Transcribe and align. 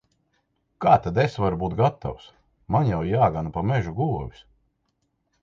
Kā 0.85 0.93
tad 1.07 1.19
es 1.23 1.37
varu 1.43 1.59
būt 1.63 1.75
gatavs! 1.81 2.25
Man 2.77 2.89
jau 2.93 3.03
jāgana 3.11 3.53
pa 3.59 3.65
mežu 3.75 3.95
govis. 4.03 4.43